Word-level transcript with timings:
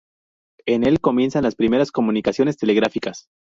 En 0.65 0.83
el 0.83 0.99
comienzan 0.99 1.43
las 1.43 1.53
primeras 1.53 1.91
comunicaciones 1.91 2.57
telegráficas. 2.57 3.27